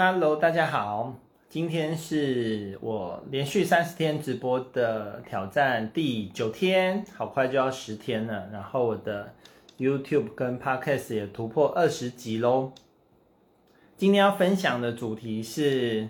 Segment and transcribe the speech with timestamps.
[0.00, 1.12] Hello，大家好，
[1.48, 8.48] 今天是我连续三十天直播的挑战第九天，好快就要十天了。
[8.52, 9.34] 然后我的
[9.76, 12.70] YouTube 跟 Podcast 也突破二十集喽。
[13.96, 16.08] 今天要分享的主题是，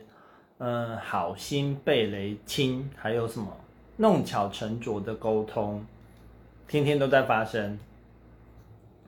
[0.59, 3.57] 嗯，好心被雷亲，还有什么
[3.96, 5.82] 弄巧成拙的沟通，
[6.66, 7.79] 天天都在发生。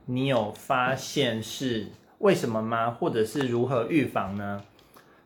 [0.06, 1.88] 你有发现是
[2.20, 2.90] 为什么吗？
[2.90, 4.64] 或者是如何预防呢？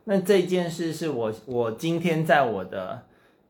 [0.04, 3.02] 那这件事是我我今天在我的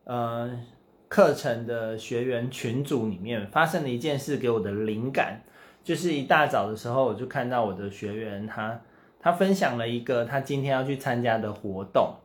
[0.05, 0.59] 呃
[1.07, 5.41] 课程的学员群组里面发生的一件事，给我的灵感，
[5.83, 8.81] 就是一大早的时候，我就看到我的学员他
[9.19, 12.15] 他分享了一个他今天要去参加的活动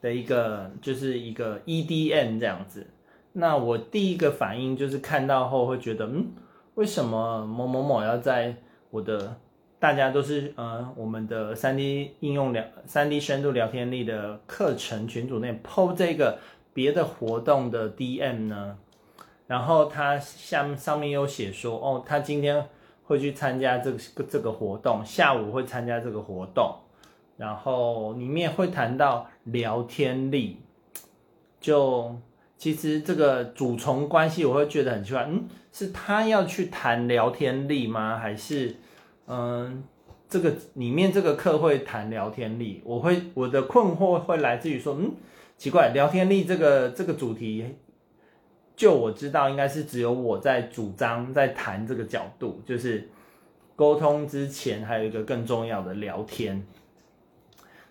[0.00, 2.86] 的一个就是一个 EDM 这样子。
[3.32, 6.26] 那我第一个反应就是看到后会觉得嗯。
[6.74, 8.56] 为什么某某某要在
[8.90, 9.36] 我的
[9.84, 16.38] 大家都是呃我们的三 D 应用聊三 D 深度聊天力的课程群组内 PO 这个
[16.72, 18.78] 别的活动的 DM 呢？
[19.46, 22.66] 然后他下面上面又写说哦，他今天
[23.02, 26.76] 会去参加这个这个活动，下午会参加这个活动，
[27.36, 30.62] 然后里面会谈到聊天力，
[31.60, 32.16] 就。
[32.56, 38.16] 其实这个主从关系，我会觉得很奇怪，嗯，是他要去谈聊天力吗？
[38.16, 38.76] 还是，
[39.26, 39.84] 嗯，
[40.28, 42.82] 这个里面这个课会谈聊天力？
[42.84, 45.12] 我会我的困惑会来自于说，嗯，
[45.56, 47.76] 奇怪，聊天力这个这个主题，
[48.76, 53.08] 就我知道应该是只有我在主张在谈这个角度，就是
[53.76, 56.66] 沟通之前还有一个更重要的聊天，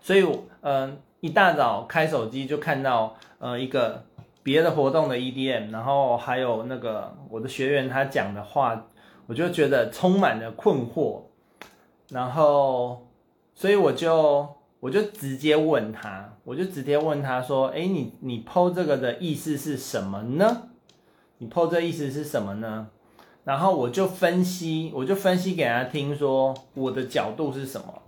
[0.01, 0.25] 所以，
[0.61, 4.05] 嗯，一大早开手机就看到，呃，一个。
[4.45, 8.87] 别的活动的 EDM，然后还有那个我的学员他讲的话，
[9.27, 11.21] 我就觉得充满了困惑，
[12.09, 13.07] 然后
[13.53, 14.47] 所以我就
[14.79, 20.69] 我就直接问他，我就直接问他说：“哎，你你 PO 这个的意思是什么呢？
[21.37, 22.89] 你 PO 这意思是什么呢？”
[23.45, 28.01] 然后我就分析，我就分析给他听，说我的角度是什么，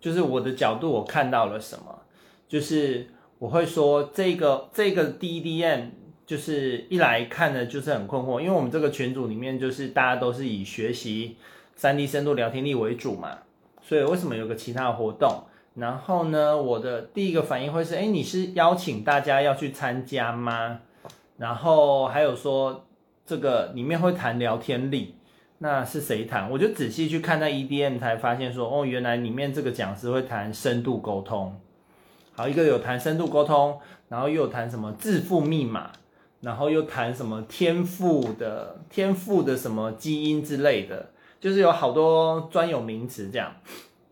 [0.00, 2.00] 就是我的角度我看到了什么，
[2.48, 3.08] 就是。
[3.42, 5.86] 我会说这个这个 DDM
[6.32, 11.36] 就是一来看呢，就是很困惑，因为我们这个群组里面就是大家都是以学习
[11.78, 13.36] 3D 深度聊天力为主嘛，
[13.82, 15.42] 所以为什么有个其他的活动？
[15.74, 20.80] 然后呢，我的第一个反应会是，哎，你是邀请大家要去参加吗？
[21.36, 22.86] 然后还有说
[23.26, 25.16] 这个里面会谈聊天力，
[25.58, 26.50] 那是谁谈？
[26.50, 31.54] 我就仔细去看那 EDM 才发现说，哦，原来里面这个讲师会谈深度沟通。
[32.32, 33.78] 好，一个有谈深度沟通，
[34.08, 35.90] 然后又有谈什么致富密码，
[36.42, 41.10] 然后又谈什么天赋的天赋的什么基因之类的，
[41.40, 43.54] 就是有好多专有名词这样。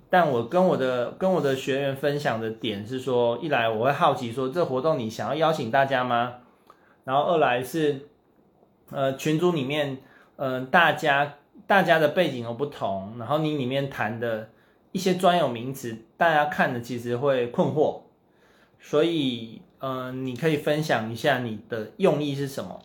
[0.09, 6.35] 但我跟我的跟我的学员分享的点是说，一来我会好奇说，这活动你想要邀请大家吗？
[7.05, 8.09] 然后二来是，
[8.91, 9.99] 呃，群组里面，
[10.37, 11.35] 嗯、呃，大家
[11.67, 14.51] 大家的背景都不同，然后你里面谈的
[14.93, 18.01] 一些专有名词，大家看的其实会困惑。
[18.81, 22.81] 所以，嗯、你可以分享一下你的用意是什么？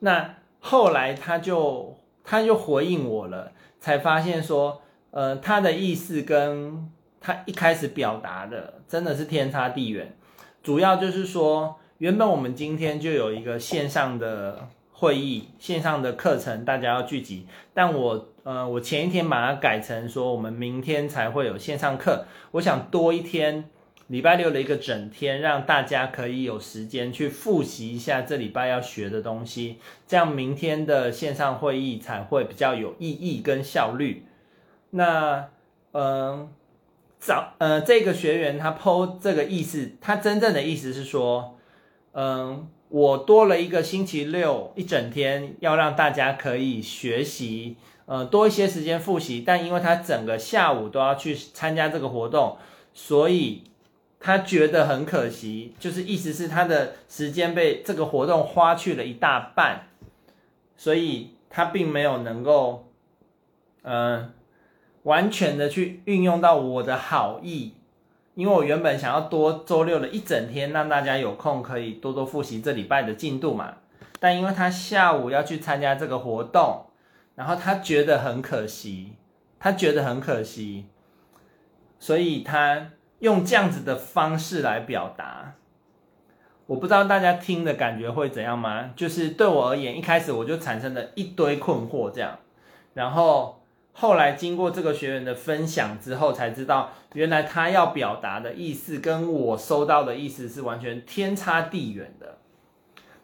[0.00, 4.80] 那后来他就他就回应我了，才发现说，
[5.10, 10.16] 呃，他的意思跟他一开始表达的真的是天差地远。
[10.62, 23.68] 主要就是说，原本我们今天就有一个线上的会议、线上的课程，大家要聚集，但我呃，我前一天把它改成说，我们明天才会有线上课，我想多一天。
[24.12, 34.26] 礼拜六的一个整天，让大家可以有时间去复习一下这礼拜要学的东西，这样明天的线上会议才会比较有意义跟效率。
[34.90, 35.48] 那，
[35.92, 36.50] 嗯，
[37.18, 41.56] 早，呃，这个学员他 PO 这个意思，他真正的意思是说，
[42.12, 52.58] 嗯，我多了一个星期六一整天，要让大家可以学习，呃，多一些时间复习，但因为他整个下午都要去参加这个活动，
[52.92, 53.62] 所以。
[54.24, 59.88] 他觉得很可惜，就是意思是他的时间被这个活动花去了一大半，
[60.76, 62.86] 所以他并没有能够，
[63.82, 64.32] 嗯、
[65.02, 67.74] 完全的去运用到我的好意，
[68.36, 73.78] 因为我原本想要多周六的一整天，让大家有空可以多多复习这礼拜的进度嘛，
[74.20, 76.86] 但因为他下午要去参加这个活动，
[77.34, 79.14] 然后他觉得很可惜，
[79.58, 80.86] 他觉得很可惜，
[81.98, 82.90] 所以他。
[83.22, 85.54] 用这样子的方式来表达，
[86.66, 88.90] 我不知道大家听的感觉会怎样吗？
[88.96, 92.36] 就是对我而言，一开始我就产生了一堆困惑，这样，
[92.94, 102.38] 然后后来经过这个学员的分享之后，才知道原来他要表达的意思跟我收到的意思是完全天差地远的。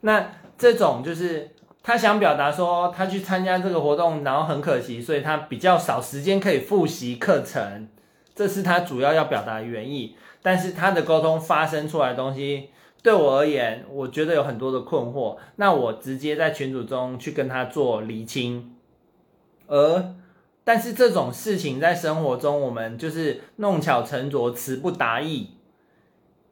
[0.03, 1.50] 那这种就是
[1.83, 7.89] 他想表达说，他去参加这个活动，然后很可惜，所以他比较少时间可以复习课程，
[8.38, 10.17] 这是他主要要表达的原意。
[10.40, 12.70] 但是他的沟通发生出来的东西，
[13.02, 15.37] 对我而言，我觉得有很多的困惑。
[15.56, 18.76] 那我直接在群组中去跟他做厘清，
[19.67, 20.14] 而。
[20.64, 25.52] 但是这种事情在生活中，我们就是弄巧成拙、词不达意，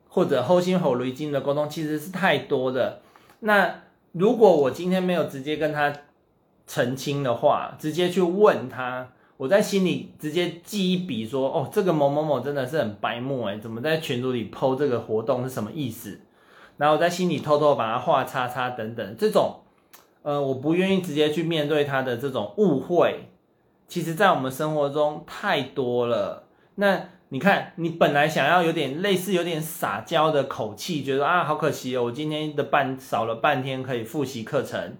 [0.08, 3.02] 或者齁心齁颅筋的沟通，其实是太多的。
[3.40, 5.92] 那如果我今天没有直接跟他
[6.66, 16.20] 澄清的话，直接去问他，我在心里直接记一笔说：“哦，这个某某某真的是很白目诶，怎么在群组里 po 这个活动是什么意思？”
[16.78, 19.60] 然后我在心里偷偷把它画叉叉等等，这种
[20.22, 23.28] 呃，我不愿意直接去面对他的这种误会。
[23.88, 26.48] 其实，在我们生活中太多了。
[26.74, 34.96] 那你看，你本来想要有点类似、有点撒娇的口气，觉得啊，好可惜哦，我今天的半少了半天可以复习课程，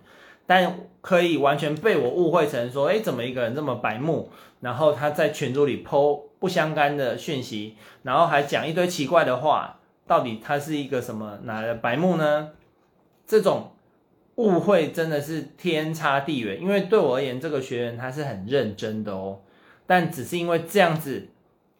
[0.47, 4.31] 但可以完全被我误会成说，哎，怎么一个人这么白目？
[4.61, 12.51] 然后他在群组里 po 不相干的讯息，然后还讲一堆奇怪的话，到底他是一个什么哪的白目呢？
[13.27, 13.73] 这种。
[14.37, 19.41] 误会真的是天差地远，因为对我而言，这个学员他是很认真的哦，
[19.87, 21.29] 但只是因为这样子，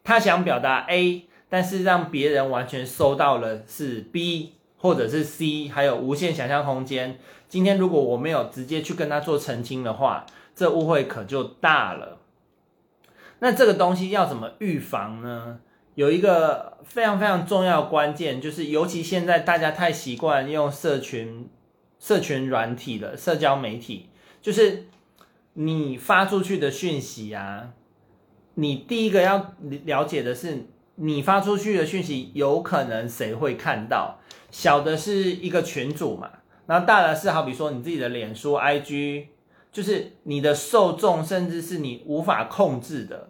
[0.03, 7.19] 他想表达 A，但是让别人完全收到了是 B 或者是 C，还有无限想象空间。
[7.49, 10.25] 今天如果我没有直接去跟他做澄清的话，
[10.55, 12.19] 这误会可就大了。
[13.39, 15.59] 那这个东西要怎么预防呢？
[15.95, 21.49] 有一个非常非常重要的关键，就是尤其现在大家太习惯用社群。
[21.99, 24.09] 社群软体的社交媒体，
[24.39, 24.85] 就是
[25.53, 27.73] 你发出去的讯息啊，
[28.53, 34.19] 你第一个要了解的是，你发出去的讯息有可能谁会看到？
[34.57, 36.31] 小的是一个群组嘛，
[36.65, 39.25] 然后大的是好比说你自己的脸书、IG，
[39.71, 43.29] 就是你的受众，甚至是你无法控制的，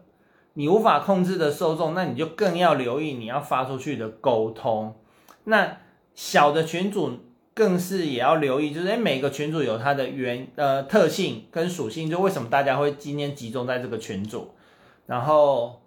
[0.54, 4.96] 你无法控制的受众，那你就更要留意你要发出去的沟通。
[5.44, 5.80] 那
[6.16, 7.20] 小的群组。
[7.58, 14.52] 更是也要留意，就是诶，每个群组有它的原呃特性跟属性，就为什么大家会今天集中在这个群组，
[15.08, 15.82] 然后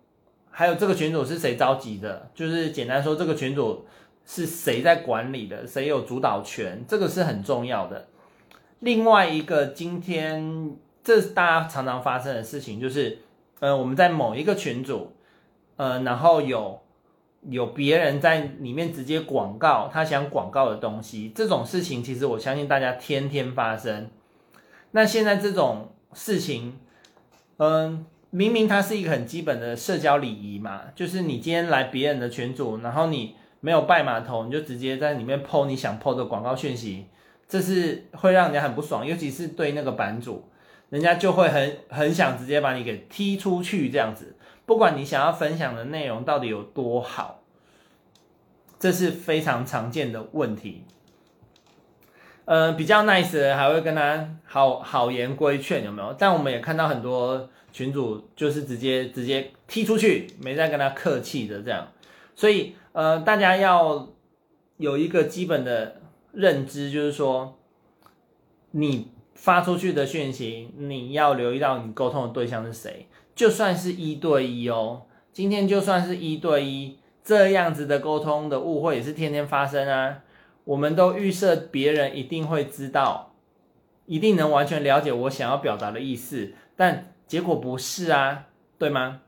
[0.51, 3.87] 还有这个群组是谁召集的，就是简单说这个群组
[4.27, 8.09] 是谁在管理的，谁有主导权，这个是很重要的。
[8.81, 13.19] 另外一个今天这是大家常常发生的事情，就是
[13.61, 15.13] 呃我们在某一个群组，
[15.77, 16.81] 呃然后有。
[17.49, 24.11] 有别人在里面直接广告他想广告的东西，这种事情其实我相信大家天天发生。
[24.91, 26.79] 那现在这种事情，
[27.57, 37.07] 嗯，明明它是一个很基本的社交礼仪嘛，就是你今天来别人的群组，然后你没有拜码头，你就直接在里面 po 你想 po 的广告讯息，
[37.47, 40.49] 这是会让人家很不爽，尤其是对那个版主，
[40.89, 44.37] 人家就会很很想直接把你给踢出去这样子。
[44.67, 47.43] 不管你想要分享的内容到底有多好，
[48.79, 50.85] 这是非常常见的问题。
[52.45, 56.15] 呃，比较 nice 的还会跟他好好言规劝，有没有？
[56.19, 61.87] 但我们也看到很多群主就是直接直接踢出去，没再跟他客气的这样。
[62.41, 64.09] 所以，呃，大家要
[64.79, 66.01] 有一个基本的
[66.33, 67.59] 认知，就是说，
[68.71, 73.09] 你发出去的讯息，你要留意到你沟通的对象是谁。
[73.35, 75.03] 就算是一对一哦，
[75.35, 80.21] 今天就算是一对一，这样子的沟通的误会也是天天发生啊。
[80.65, 83.35] 我们都预设别人一定会知道，
[84.07, 88.47] 一定能完全了解我想要表达的意思，但结果不是啊，
[88.79, 89.21] 对吗？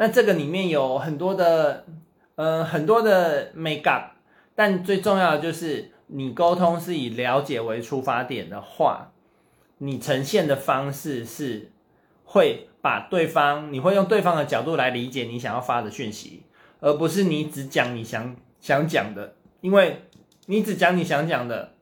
[0.00, 1.84] 那这个里面有很多的，
[2.36, 4.14] 呃，很多的 make up，
[4.54, 9.12] 但最重要的就是你沟通是以了解为出发点的话，
[9.76, 11.70] 你呈现的方式是。
[12.32, 16.44] 会把对方，你会用对方的角度来理解你想要发的讯息，
[16.78, 20.04] 而不是你只讲你想想讲的，因为
[20.46, 21.72] 你只讲你想讲的，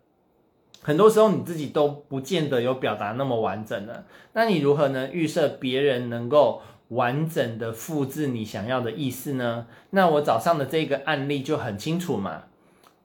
[0.82, 4.04] 很多时候你自己都不见得有表达那么完整的。
[4.32, 9.66] 那你如何能预设别人能够完整的复制你想要的意思呢？
[9.90, 12.44] 那我早上的这个案例就很清楚嘛。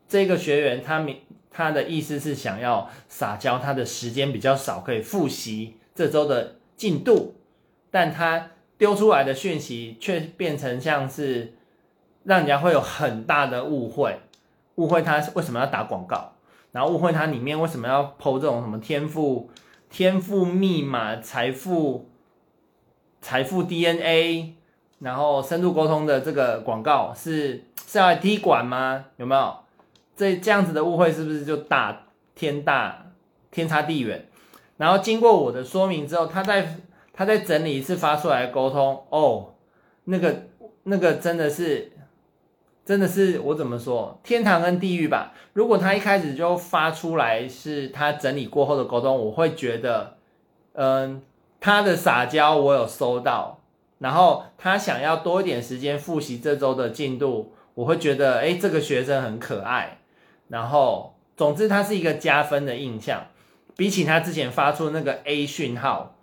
[0.07, 1.17] 这个学员他明
[1.51, 6.55] 他的意思是想要撒娇，他的时间比较少，可以复习这周的。
[6.75, 7.35] 进度，
[7.91, 8.49] 但他
[8.79, 11.53] 丢出来的讯息却变成像是
[12.23, 14.19] 让人家会有很大的误会，
[14.75, 16.33] 误会他为什么要打广告，
[16.73, 19.49] 然后误会他里面为什么要 po 这种什么天赋、
[19.89, 22.09] 天赋密码、财富
[23.21, 24.55] 财富 DNA，
[24.99, 29.05] 然后深度沟通的这个广告是是要来踢馆吗？
[29.15, 29.55] 有没有？
[30.15, 33.05] 这这样子的误会是不是就大天大
[33.49, 34.27] 天差地远？
[34.77, 36.75] 然后经过我的说明之后，他再
[37.13, 39.53] 他再整理一次发出来沟通，哦，
[40.05, 40.47] 那个
[40.83, 41.92] 那个真的是
[42.85, 45.33] 真的是我怎么说天堂跟地狱吧？
[45.53, 50.17] 如果他一开始就发出来是他整理过后的沟通，我会觉得，
[50.73, 51.21] 嗯，
[51.61, 53.61] 他的撒娇我有收到，
[53.99, 59.99] 然后他想要多一点时间复习这周的进度，我会觉得，诶，这个学生很可爱。
[60.49, 63.27] 然后，总之，他是一个加分的印象，
[63.77, 66.17] 比起他之前发出那个 A 讯号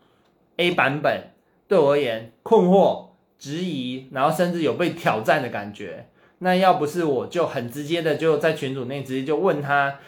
[0.58, 1.30] ，A 版本，
[1.66, 3.06] 对我而言，困惑、
[3.38, 6.06] 质疑，然后甚至有被挑战的感觉。
[6.42, 9.98] 那要不是我就很直接的就在群组内直接就问他，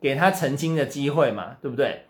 [0.00, 2.02] 给他澄清的机会嘛，对不对？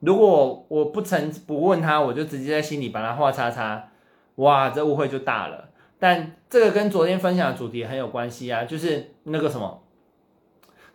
[0.00, 3.88] 如果我不澄不问他，我就直接在心里把他画叉叉，
[4.36, 5.70] 哇，这误会就大了。
[5.98, 9.82] 但这个跟昨天分享的主题很有关系啊，就是那个什么。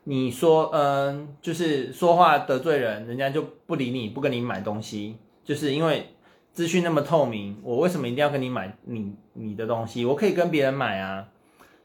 [0.06, 6.16] 你说，嗯，就是说话得罪人，人家就不理你，不跟你买东西，就是因为
[6.54, 10.06] 资讯那么透明，我为什么一定要跟你买你你的东西？
[10.06, 11.28] 我可以跟别人买啊。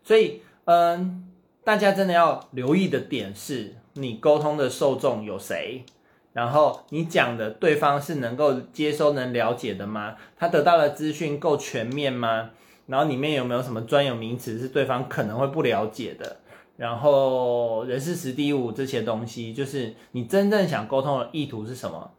[0.06, 1.24] 所以，嗯，
[1.64, 5.84] 大家真的要留意的点是，你沟通的受众有谁？
[6.32, 10.14] 然后你讲的对方是能够接收、能了解的吗？
[10.36, 12.50] 他得到的资讯够全面吗？
[12.86, 16.36] 然后里面有没有什么专有名词是对方可能会不了解的？
[16.76, 22.12] 然后人事时地五这些东西，就是你真正想沟通的意图是什么？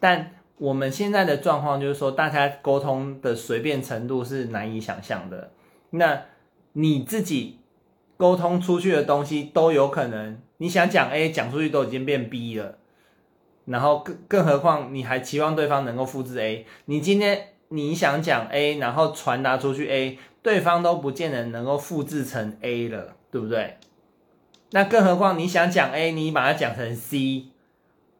[0.00, 5.50] 但我们现在的状况就是说，大家沟通的随便程度是难以想象的。
[5.90, 6.22] 那
[6.72, 7.58] 你自己
[8.16, 12.78] 沟通出去的东西都有可能，你想讲 A 讲出去都已经变 B 了。
[13.66, 16.64] 然后更更何况你还期望对方能够复制 A？
[16.86, 23.76] 你今天你想讲 A，然后传达出去 A，对方都不见得能够复制成 A 了，对不对？
[24.70, 27.48] 那更何况你想讲 A，你把它讲成 C，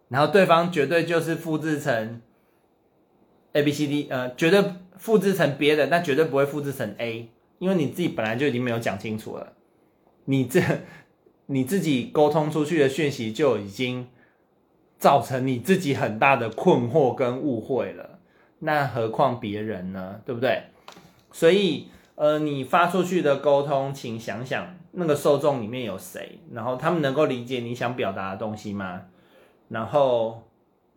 [0.09, 2.21] 然后对方绝对就是复制成
[3.53, 4.63] A B C D，呃，绝对
[4.99, 9.53] 复制成别的，但绝对不会复制成 A，因为你自己本来就已经没有讲清楚了，
[10.25, 10.61] 你这
[11.47, 14.09] 你自己沟通出去的讯息就已经
[14.99, 18.19] 造成你自己很大的困惑跟误会了，
[18.61, 20.21] 那何况别人呢？
[20.25, 20.65] 对不对？
[21.33, 21.89] 所以。
[22.21, 29.03] 呃，你发出去的沟通，请想想那个受众里面有谁，然后他们能够理解你想表达的东西吗？
[29.69, 30.43] 然后，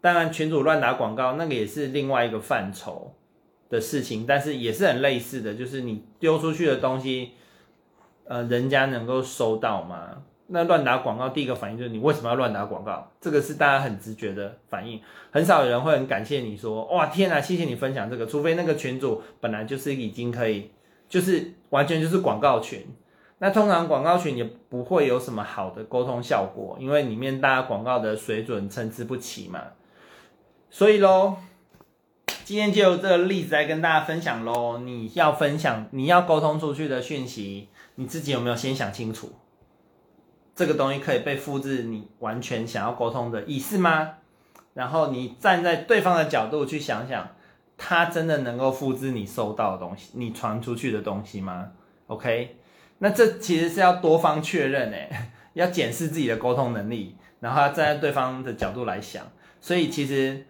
[0.01, 3.13] 当然群主乱打广告，那个也是另外一个范畴
[3.71, 7.31] 的事情，但是也是很类似的，就是你丢出去的东西，
[8.25, 10.21] 呃，人家能够收到吗？
[10.47, 13.11] 那乱打广告，第一个反应就是你为什么要乱打广告？
[13.19, 15.01] 这个是大家很直觉的反应，
[15.31, 20.69] 很少有人会很感谢你说，哇，天啊，谢谢你分享这个，除非那个群主本来就是已经可以。
[21.09, 22.87] 就是完全就是广告群，
[23.39, 29.59] 那通常广告群也不会有什么好的沟通效果，因为里面大家广告的水准参差不齐嘛。
[30.69, 31.35] 所以喽，
[32.43, 34.79] 今天就由这个例子来跟大家分享喽。
[34.79, 39.31] 你要分享，你要沟通出去的讯息，你自己有没有先想清楚？
[40.55, 44.15] 这个东西可以被复制，你完全想要沟通的意思吗？
[44.74, 47.29] 然后你站在对方的角度去想想。
[47.83, 51.71] 他真的能够复制你收到的东西，你传出去的东西吗
[52.05, 52.57] ？OK，
[53.00, 55.10] 那这其实是要多方确认诶，
[55.53, 59.25] 要检视自己的沟通能力，然后要站在对方的角度来想。
[59.60, 60.45] 所以其实，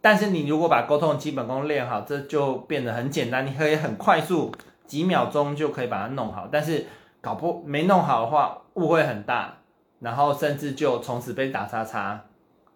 [0.00, 4.52] 但是你如果把沟通基本功练好，这就变得很简单，你可以很快速
[4.86, 6.48] 几秒钟就可以把它弄好。
[6.50, 6.86] 但是
[7.20, 9.58] 搞不没弄好的话，误会很大，
[10.00, 12.24] 然后甚至就从此被打叉叉。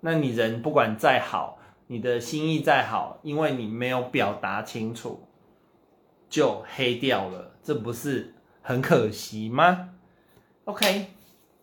[0.01, 1.59] 那你人不管再好。
[1.89, 5.29] 你的心意再好，因为你没有表达清楚，
[6.31, 9.91] 就黑掉了，这不是很可惜吗
[10.65, 11.09] ？OK，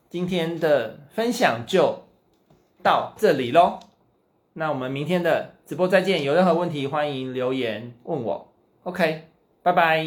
[0.07, 2.03] 今天的分享就
[2.83, 3.79] 到这里喽，
[4.53, 8.53] 那我们明天的直播再见，有任何问题欢迎留言问我。
[8.83, 9.23] OK，
[9.61, 10.05] 拜拜，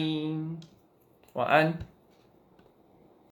[1.35, 1.92] 晚安。